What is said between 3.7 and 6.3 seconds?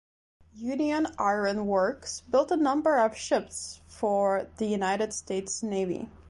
for the United States Navy.